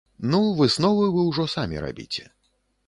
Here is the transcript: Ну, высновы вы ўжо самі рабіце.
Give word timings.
Ну, 0.31 0.39
высновы 0.61 1.05
вы 1.19 1.27
ўжо 1.29 1.47
самі 1.57 1.77
рабіце. 1.87 2.29